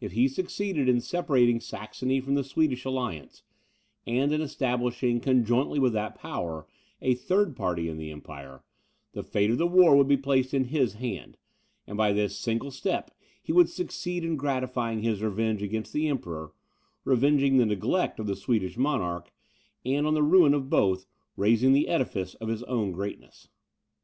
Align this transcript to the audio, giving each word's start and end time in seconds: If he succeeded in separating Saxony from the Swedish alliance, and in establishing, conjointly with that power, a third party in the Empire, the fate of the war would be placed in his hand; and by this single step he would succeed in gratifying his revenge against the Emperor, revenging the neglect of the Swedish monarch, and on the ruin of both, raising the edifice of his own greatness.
If 0.00 0.10
he 0.10 0.26
succeeded 0.26 0.88
in 0.88 1.00
separating 1.00 1.60
Saxony 1.60 2.18
from 2.20 2.34
the 2.34 2.42
Swedish 2.42 2.84
alliance, 2.84 3.44
and 4.04 4.32
in 4.32 4.40
establishing, 4.40 5.20
conjointly 5.20 5.78
with 5.78 5.92
that 5.92 6.16
power, 6.16 6.66
a 7.00 7.14
third 7.14 7.54
party 7.54 7.88
in 7.88 7.96
the 7.96 8.10
Empire, 8.10 8.64
the 9.12 9.22
fate 9.22 9.52
of 9.52 9.58
the 9.58 9.68
war 9.68 9.94
would 9.96 10.08
be 10.08 10.16
placed 10.16 10.52
in 10.52 10.64
his 10.64 10.94
hand; 10.94 11.36
and 11.86 11.96
by 11.96 12.12
this 12.12 12.36
single 12.36 12.72
step 12.72 13.12
he 13.40 13.52
would 13.52 13.68
succeed 13.70 14.24
in 14.24 14.34
gratifying 14.34 15.00
his 15.00 15.22
revenge 15.22 15.62
against 15.62 15.92
the 15.92 16.08
Emperor, 16.08 16.50
revenging 17.04 17.56
the 17.58 17.66
neglect 17.66 18.18
of 18.18 18.26
the 18.26 18.34
Swedish 18.34 18.76
monarch, 18.76 19.30
and 19.84 20.08
on 20.08 20.14
the 20.14 20.24
ruin 20.24 20.54
of 20.54 20.70
both, 20.70 21.06
raising 21.36 21.72
the 21.72 21.86
edifice 21.86 22.34
of 22.40 22.48
his 22.48 22.64
own 22.64 22.90
greatness. 22.90 23.46